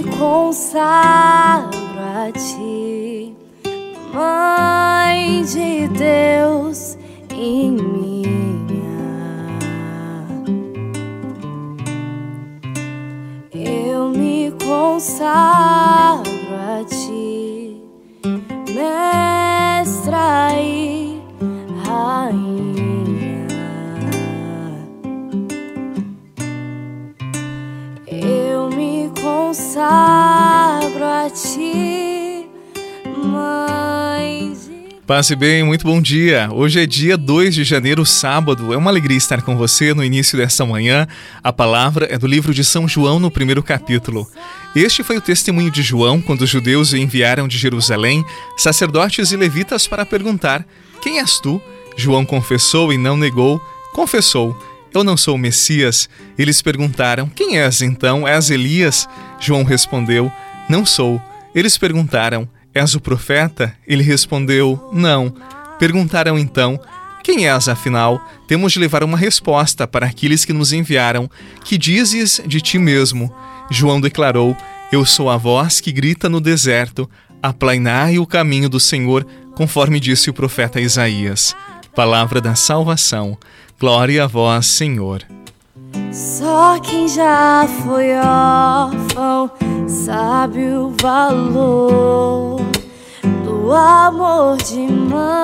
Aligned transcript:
me 0.00 0.16
consagro 0.16 1.78
a 1.98 2.32
ti, 2.32 3.36
Mãe 4.14 5.44
de 5.44 5.88
Deus 5.88 6.96
e 7.34 7.70
minha. 7.70 8.30
Eu 13.52 14.08
me 14.08 14.52
consagro 14.64 15.79
consagro 29.50 31.04
a 31.04 31.28
ti, 31.28 32.46
Mãe 33.16 34.56
Passe 35.04 35.34
bem, 35.34 35.64
muito 35.64 35.84
bom 35.84 36.00
dia. 36.00 36.48
Hoje 36.52 36.80
é 36.80 36.86
dia 36.86 37.16
2 37.16 37.56
de 37.56 37.64
janeiro, 37.64 38.06
sábado. 38.06 38.72
É 38.72 38.76
uma 38.76 38.92
alegria 38.92 39.18
estar 39.18 39.42
com 39.42 39.56
você 39.56 39.92
no 39.92 40.04
início 40.04 40.38
desta 40.38 40.64
manhã. 40.64 41.04
A 41.42 41.52
palavra 41.52 42.06
é 42.08 42.16
do 42.16 42.28
livro 42.28 42.54
de 42.54 42.62
São 42.62 42.86
João, 42.86 43.18
no 43.18 43.28
primeiro 43.28 43.60
capítulo. 43.60 44.24
Este 44.76 45.02
foi 45.02 45.16
o 45.16 45.20
testemunho 45.20 45.68
de 45.72 45.82
João 45.82 46.20
quando 46.20 46.42
os 46.42 46.48
judeus 46.48 46.92
o 46.92 46.96
enviaram 46.96 47.48
de 47.48 47.58
Jerusalém 47.58 48.24
sacerdotes 48.56 49.32
e 49.32 49.36
levitas 49.36 49.88
para 49.88 50.06
perguntar: 50.06 50.64
Quem 51.02 51.18
és 51.18 51.40
tu? 51.40 51.60
João 51.96 52.24
confessou 52.24 52.92
e 52.92 52.96
não 52.96 53.16
negou. 53.16 53.60
Confessou: 53.92 54.56
Eu 54.92 55.04
não 55.04 55.16
sou 55.16 55.36
o 55.36 55.38
Messias. 55.38 56.08
Eles 56.36 56.60
perguntaram: 56.60 57.28
Quem 57.28 57.58
és 57.58 57.80
então? 57.80 58.26
És 58.26 58.50
Elias? 58.50 59.08
João 59.38 59.62
respondeu: 59.62 60.30
Não 60.68 60.84
sou. 60.84 61.22
Eles 61.54 61.78
perguntaram: 61.78 62.48
És 62.74 62.94
o 62.94 63.00
profeta? 63.00 63.74
Ele 63.86 64.02
respondeu: 64.02 64.90
Não. 64.92 65.34
Perguntaram 65.78 66.38
então: 66.38 66.78
Quem 67.22 67.48
és, 67.48 67.68
afinal? 67.68 68.20
Temos 68.48 68.72
de 68.72 68.80
levar 68.80 69.04
uma 69.04 69.16
resposta 69.16 69.86
para 69.86 70.06
aqueles 70.06 70.44
que 70.44 70.52
nos 70.52 70.72
enviaram. 70.72 71.30
Que 71.64 71.78
dizes 71.78 72.40
de 72.44 72.60
ti 72.60 72.78
mesmo? 72.78 73.32
João 73.70 74.00
declarou: 74.00 74.56
Eu 74.90 75.04
sou 75.04 75.30
a 75.30 75.36
voz 75.36 75.80
que 75.80 75.92
grita 75.92 76.28
no 76.28 76.40
deserto: 76.40 77.08
Aplainai 77.40 78.18
o 78.18 78.26
caminho 78.26 78.68
do 78.68 78.80
Senhor, 78.80 79.24
conforme 79.54 80.00
disse 80.00 80.28
o 80.30 80.34
profeta 80.34 80.80
Isaías. 80.80 81.54
Palavra 81.94 82.40
da 82.40 82.54
salvação. 82.54 83.36
Glória 83.78 84.24
a 84.24 84.26
vós, 84.26 84.66
Senhor. 84.66 85.22
Só 86.12 86.78
quem 86.80 87.08
já 87.08 87.66
foi 87.82 88.14
órfão 88.16 89.50
sabe 89.88 90.72
o 90.72 90.92
valor 91.00 92.60
do 93.44 93.72
amor 93.72 94.56
de 94.58 94.80
mãe. 94.80 95.40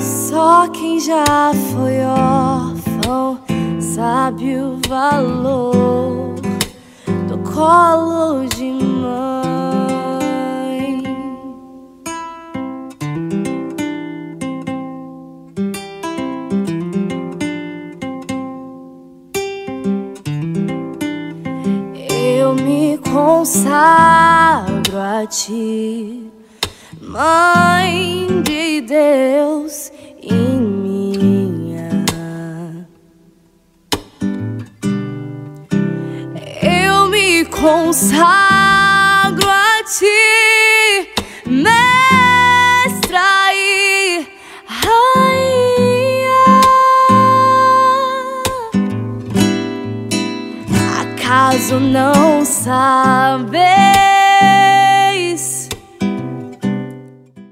Só 0.00 0.68
quem 0.68 1.00
já 1.00 1.52
foi 1.72 2.04
órfão 2.04 3.40
sabe 3.80 4.56
o 4.56 4.78
valor 4.88 6.34
do 7.28 7.38
colo 7.50 8.46
de 8.48 8.64
mãe. 8.64 8.85
A 24.98 25.26
ti, 25.26 26.30
Mãe 27.00 28.42
de 28.42 28.80
Deus 28.80 29.92
e 30.22 30.32
minha. 30.32 32.04
Eu 36.62 37.08
me 37.08 37.44
consagro 37.46 38.16
a 39.48 39.82
ti, 39.84 41.10
Mestra 41.46 43.20
e 43.54 44.26
Rainha. 44.66 45.80
Acaso 51.00 51.78
não 51.80 52.44
sabeis? 52.44 53.95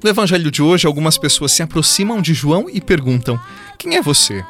No 0.04 0.10
evangelho 0.10 0.50
de 0.50 0.60
hoje, 0.60 0.86
algumas 0.86 1.16
pessoas 1.16 1.52
se 1.52 1.62
aproximam 1.62 2.20
de 2.20 2.34
João 2.34 2.66
e 2.70 2.78
perguntam: 2.78 3.40
Quem 3.78 3.96
é 3.96 4.02
você? 4.02 4.44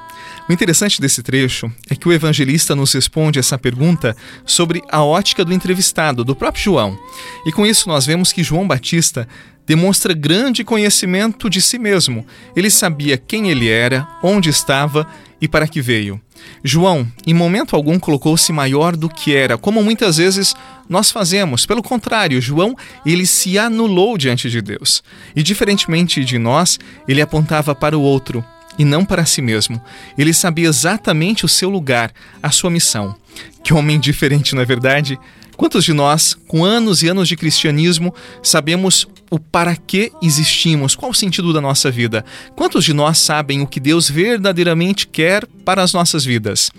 O 0.48 0.52
interessante 0.52 1.00
desse 1.00 1.22
trecho 1.22 1.70
é 1.88 1.94
que 1.94 2.08
o 2.08 2.12
evangelista 2.12 2.74
nos 2.74 2.92
responde 2.92 3.38
essa 3.38 3.56
pergunta 3.56 4.16
sobre 4.44 4.82
a 4.90 5.04
ótica 5.04 5.44
do 5.44 5.54
entrevistado, 5.54 6.24
do 6.24 6.34
próprio 6.34 6.64
João. 6.64 6.98
E 7.46 7.52
com 7.52 7.64
isso 7.64 7.88
nós 7.88 8.04
vemos 8.04 8.32
que 8.32 8.42
João 8.42 8.66
Batista 8.66 9.28
demonstra 9.66 10.14
grande 10.14 10.64
conhecimento 10.64 11.48
de 11.48 11.60
si 11.60 11.78
mesmo. 11.78 12.26
Ele 12.54 12.70
sabia 12.70 13.16
quem 13.16 13.50
ele 13.50 13.68
era, 13.68 14.06
onde 14.22 14.48
estava 14.48 15.06
e 15.40 15.48
para 15.48 15.68
que 15.68 15.80
veio. 15.80 16.20
João, 16.62 17.06
em 17.26 17.34
momento 17.34 17.76
algum, 17.76 17.98
colocou-se 17.98 18.52
maior 18.52 18.96
do 18.96 19.08
que 19.08 19.34
era, 19.34 19.56
como 19.56 19.82
muitas 19.82 20.16
vezes 20.16 20.54
nós 20.88 21.10
fazemos. 21.10 21.66
Pelo 21.66 21.82
contrário, 21.82 22.40
João, 22.40 22.76
ele 23.04 23.26
se 23.26 23.58
anulou 23.58 24.16
diante 24.18 24.50
de 24.50 24.60
Deus. 24.60 25.02
E 25.34 25.42
diferentemente 25.42 26.24
de 26.24 26.38
nós, 26.38 26.78
ele 27.06 27.20
apontava 27.20 27.74
para 27.74 27.96
o 27.96 28.02
outro 28.02 28.44
e 28.78 28.84
não 28.84 29.04
para 29.04 29.24
si 29.24 29.40
mesmo. 29.40 29.80
Ele 30.16 30.32
sabia 30.32 30.68
exatamente 30.68 31.44
o 31.44 31.48
seu 31.48 31.70
lugar, 31.70 32.12
a 32.42 32.50
sua 32.50 32.70
missão. 32.70 33.14
Que 33.62 33.74
homem 33.74 33.98
diferente, 33.98 34.54
não 34.54 34.62
é 34.62 34.64
verdade? 34.64 35.18
Quantos 35.56 35.84
de 35.84 35.92
nós, 35.92 36.36
com 36.48 36.64
anos 36.64 37.02
e 37.02 37.08
anos 37.08 37.28
de 37.28 37.36
cristianismo, 37.36 38.12
sabemos 38.42 39.06
o 39.30 39.38
para 39.38 39.74
que 39.76 40.12
existimos? 40.22 40.94
Qual 40.94 41.10
o 41.10 41.14
sentido 41.14 41.52
da 41.52 41.60
nossa 41.60 41.90
vida? 41.90 42.24
Quantos 42.54 42.84
de 42.84 42.92
nós 42.92 43.18
sabem 43.18 43.60
o 43.62 43.66
que 43.66 43.80
Deus 43.80 44.08
verdadeiramente 44.08 45.06
quer 45.06 45.46
para 45.64 45.82
as 45.82 45.92
nossas 45.92 46.24
vidas? 46.24 46.70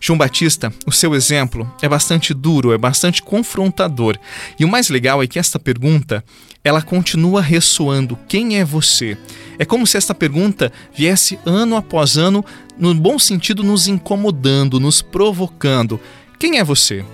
João 0.00 0.18
Batista, 0.18 0.72
o 0.86 0.92
seu 0.92 1.14
exemplo 1.14 1.70
é 1.82 1.88
bastante 1.88 2.32
duro, 2.32 2.72
é 2.72 2.78
bastante 2.78 3.22
confrontador. 3.22 4.16
E 4.58 4.64
o 4.64 4.68
mais 4.68 4.88
legal 4.88 5.22
é 5.22 5.26
que 5.26 5.38
esta 5.38 5.58
pergunta, 5.58 6.24
ela 6.64 6.82
continua 6.82 7.42
ressoando: 7.42 8.18
quem 8.28 8.58
é 8.58 8.64
você? 8.64 9.18
É 9.58 9.64
como 9.64 9.86
se 9.86 9.96
esta 9.96 10.14
pergunta 10.14 10.72
viesse 10.94 11.38
ano 11.44 11.76
após 11.76 12.16
ano, 12.16 12.44
no 12.78 12.94
bom 12.94 13.18
sentido, 13.18 13.64
nos 13.64 13.88
incomodando, 13.88 14.78
nos 14.78 15.02
provocando. 15.02 16.00
Quem 16.38 16.58
é 16.58 16.64
você? 16.64 17.04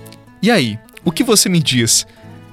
E 0.41 0.51
aí, 0.51 0.77
o 1.03 1.11
que 1.11 1.23
você 1.23 1.49
me 1.49 1.59
diz? 1.59 2.05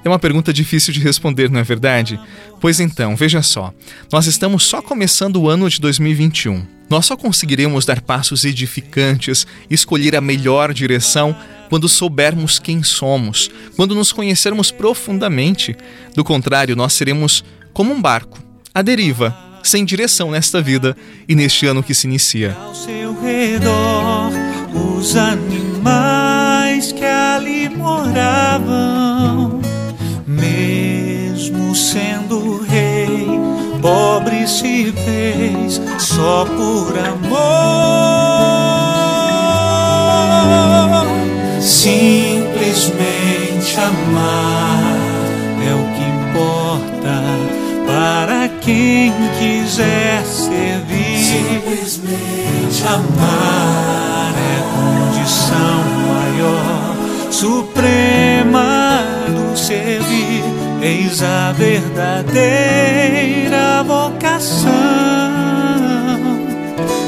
É 0.05 0.09
uma 0.09 0.19
pergunta 0.19 0.53
difícil 0.53 0.93
de 0.93 1.01
responder, 1.01 1.51
não 1.51 1.61
é 1.61 1.63
verdade? 1.63 2.19
Pois 2.61 2.81
então, 2.81 3.15
veja 3.15 3.43
só. 3.43 3.73
Nós 4.13 4.27
estamos 4.27 4.65
só 4.65 4.83
começando 4.83 5.37
o 5.37 5.49
ano 5.49 5.71
de 5.71 5.81
2021. 5.81 6.67
Nós 6.91 7.07
só 7.07 7.17
conseguiremos 7.17 7.87
dar 7.87 8.01
passos 8.01 8.45
edificantes, 8.45 9.47
escolher 9.71 10.15
a 10.15 10.21
melhor 10.21 10.75
direção 10.75 11.35
quando 11.71 11.89
soubermos 11.89 12.59
quem 12.59 12.83
somos, 12.83 13.51
quando 13.77 13.95
nos 13.95 14.13
conhecermos 14.13 14.71
profundamente. 14.71 15.75
Do 16.15 16.23
contrário, 16.23 16.77
nós 16.77 16.93
seremos 16.93 17.43
como 17.73 17.95
um 17.95 18.03
barco, 18.03 18.39
à 18.75 18.83
deriva, 18.83 19.35
sem 19.63 19.85
direção 19.85 20.31
nesta 20.31 20.61
vida 20.61 20.97
e 21.29 21.35
neste 21.35 21.67
ano 21.67 21.83
que 21.83 21.95
se 21.95 22.07
inicia. 22.07 22.55
Ao 22.61 22.75
seu 22.75 23.19
redor, 23.23 24.33
os 24.75 25.17
animais 25.17 26.93
que 26.93 27.05
ali 27.05 27.69
moravam, 27.71 29.22
mesmo 31.33 31.75
sendo 31.75 32.63
rei, 32.65 33.27
pobre 33.81 34.47
se 34.47 34.93
fez 34.93 35.81
só 35.99 36.45
por 36.45 36.93
amor. 36.99 37.33
Simplesmente 41.61 43.01
amar 43.79 44.83
é 45.67 45.75
o 45.75 45.85
que 45.95 46.03
importa 46.03 47.17
para 47.87 48.49
quem 48.61 49.13
quiser 49.39 50.23
servir. 50.27 51.19
Simplesmente 51.25 52.85
amar 52.87 53.62
eis 61.13 61.23
a 61.23 61.53
verdadeira 61.53 62.43
vocação, 63.85 64.73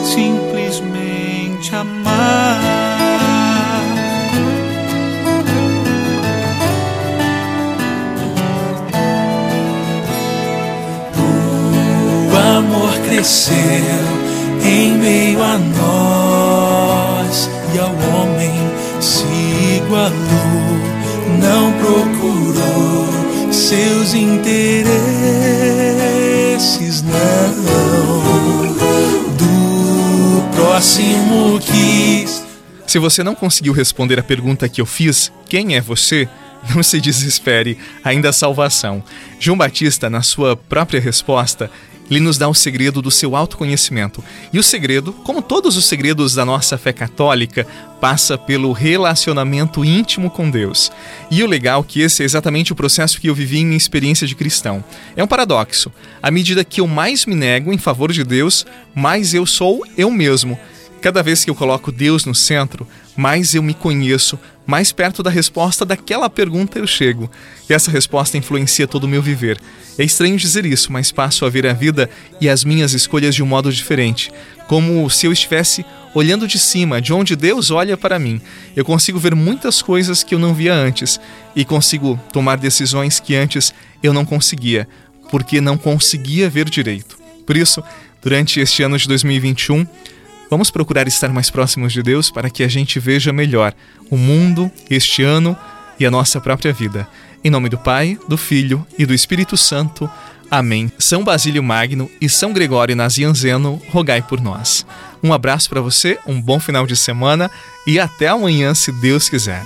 simplesmente 0.04 1.74
amar. 1.74 2.60
O 11.16 12.36
amor 12.58 12.92
cresceu 13.08 13.54
em 14.62 14.92
meio 14.98 15.42
a 15.42 15.58
nós 15.58 17.50
e 17.74 17.78
ao 17.78 17.88
homem 17.88 18.52
se 19.00 19.24
igualou, 19.78 20.12
não 21.40 21.72
procurou 21.72 22.53
seus 23.64 24.12
interesses, 24.12 24.84
não. 27.02 27.64
Do 29.38 30.54
próximo 30.54 31.58
quis. 31.60 32.44
Se 32.86 32.98
você 32.98 33.24
não 33.24 33.34
conseguiu 33.34 33.72
responder 33.72 34.18
a 34.18 34.22
pergunta 34.22 34.68
que 34.68 34.82
eu 34.82 34.86
fiz, 34.86 35.32
quem 35.48 35.76
é 35.76 35.80
você? 35.80 36.28
Não 36.74 36.82
se 36.82 37.00
desespere, 37.00 37.78
ainda 38.02 38.28
há 38.28 38.32
salvação. 38.32 39.02
João 39.40 39.56
Batista, 39.56 40.08
na 40.10 40.22
sua 40.22 40.56
própria 40.56 41.00
resposta, 41.00 41.70
ele 42.10 42.20
nos 42.20 42.38
dá 42.38 42.48
o 42.48 42.54
segredo 42.54 43.00
do 43.00 43.10
seu 43.10 43.34
autoconhecimento. 43.34 44.22
E 44.52 44.58
o 44.58 44.62
segredo, 44.62 45.12
como 45.12 45.42
todos 45.42 45.76
os 45.76 45.86
segredos 45.86 46.34
da 46.34 46.44
nossa 46.44 46.76
fé 46.76 46.92
católica, 46.92 47.66
passa 48.00 48.36
pelo 48.36 48.72
relacionamento 48.72 49.84
íntimo 49.84 50.30
com 50.30 50.50
Deus. 50.50 50.92
E 51.30 51.42
o 51.42 51.46
legal 51.46 51.80
é 51.80 51.84
que 51.84 52.00
esse 52.00 52.22
é 52.22 52.26
exatamente 52.26 52.72
o 52.72 52.76
processo 52.76 53.20
que 53.20 53.28
eu 53.28 53.34
vivi 53.34 53.60
em 53.60 53.66
minha 53.66 53.76
experiência 53.76 54.26
de 54.26 54.34
cristão. 54.34 54.84
É 55.16 55.24
um 55.24 55.26
paradoxo. 55.26 55.90
À 56.22 56.30
medida 56.30 56.64
que 56.64 56.80
eu 56.80 56.86
mais 56.86 57.24
me 57.24 57.34
nego 57.34 57.72
em 57.72 57.78
favor 57.78 58.12
de 58.12 58.22
Deus, 58.22 58.66
mais 58.94 59.32
eu 59.32 59.46
sou 59.46 59.82
eu 59.96 60.10
mesmo. 60.10 60.58
Cada 61.04 61.22
vez 61.22 61.44
que 61.44 61.50
eu 61.50 61.54
coloco 61.54 61.92
Deus 61.92 62.24
no 62.24 62.34
centro, 62.34 62.88
mais 63.14 63.54
eu 63.54 63.62
me 63.62 63.74
conheço, 63.74 64.38
mais 64.66 64.90
perto 64.90 65.22
da 65.22 65.28
resposta 65.28 65.84
daquela 65.84 66.30
pergunta 66.30 66.78
eu 66.78 66.86
chego. 66.86 67.30
E 67.68 67.74
essa 67.74 67.90
resposta 67.90 68.38
influencia 68.38 68.88
todo 68.88 69.04
o 69.04 69.08
meu 69.08 69.20
viver. 69.20 69.60
É 69.98 70.02
estranho 70.02 70.38
dizer 70.38 70.64
isso, 70.64 70.90
mas 70.90 71.12
passo 71.12 71.44
a 71.44 71.50
ver 71.50 71.66
a 71.66 71.74
vida 71.74 72.08
e 72.40 72.48
as 72.48 72.64
minhas 72.64 72.94
escolhas 72.94 73.34
de 73.34 73.42
um 73.42 73.46
modo 73.46 73.70
diferente, 73.70 74.32
como 74.66 75.10
se 75.10 75.26
eu 75.26 75.32
estivesse 75.32 75.84
olhando 76.14 76.48
de 76.48 76.58
cima, 76.58 77.02
de 77.02 77.12
onde 77.12 77.36
Deus 77.36 77.70
olha 77.70 77.98
para 77.98 78.18
mim. 78.18 78.40
Eu 78.74 78.82
consigo 78.82 79.18
ver 79.18 79.34
muitas 79.34 79.82
coisas 79.82 80.22
que 80.22 80.34
eu 80.34 80.38
não 80.38 80.54
via 80.54 80.72
antes 80.72 81.20
e 81.54 81.66
consigo 81.66 82.18
tomar 82.32 82.56
decisões 82.56 83.20
que 83.20 83.34
antes 83.34 83.74
eu 84.02 84.14
não 84.14 84.24
conseguia, 84.24 84.88
porque 85.30 85.60
não 85.60 85.76
conseguia 85.76 86.48
ver 86.48 86.66
direito. 86.70 87.18
Por 87.44 87.58
isso, 87.58 87.84
durante 88.22 88.58
este 88.58 88.82
ano 88.82 88.96
de 88.96 89.06
2021, 89.06 89.86
Vamos 90.54 90.70
procurar 90.70 91.08
estar 91.08 91.30
mais 91.30 91.50
próximos 91.50 91.92
de 91.92 92.00
Deus 92.00 92.30
para 92.30 92.48
que 92.48 92.62
a 92.62 92.68
gente 92.68 93.00
veja 93.00 93.32
melhor 93.32 93.74
o 94.08 94.16
mundo, 94.16 94.70
este 94.88 95.20
ano 95.20 95.56
e 95.98 96.06
a 96.06 96.10
nossa 96.12 96.40
própria 96.40 96.72
vida. 96.72 97.08
Em 97.42 97.50
nome 97.50 97.68
do 97.68 97.76
Pai, 97.76 98.16
do 98.28 98.36
Filho 98.36 98.86
e 98.96 99.04
do 99.04 99.12
Espírito 99.12 99.56
Santo. 99.56 100.08
Amém. 100.48 100.92
São 100.96 101.24
Basílio 101.24 101.60
Magno 101.60 102.08
e 102.20 102.28
São 102.28 102.52
Gregório 102.52 102.94
Nazianzeno, 102.94 103.82
rogai 103.90 104.22
por 104.22 104.40
nós. 104.40 104.86
Um 105.24 105.32
abraço 105.32 105.68
para 105.68 105.80
você, 105.80 106.20
um 106.24 106.40
bom 106.40 106.60
final 106.60 106.86
de 106.86 106.94
semana 106.94 107.50
e 107.84 107.98
até 107.98 108.28
amanhã, 108.28 108.74
se 108.74 108.92
Deus 108.92 109.28
quiser. 109.28 109.64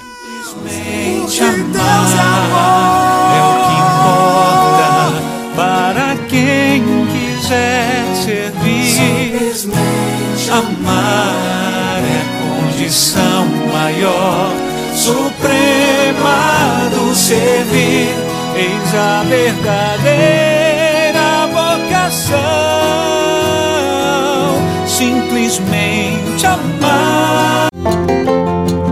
Amar 10.89 12.03
é 12.03 12.25
condição 12.41 13.47
maior, 13.73 14.53
suprema 14.95 16.89
do 16.91 17.15
servir. 17.15 18.09
Eis 18.57 18.95
a 18.95 19.23
verdadeira 19.29 20.49
vocação, 21.53 22.39
simplesmente 24.87 26.47
amar. 26.47 27.69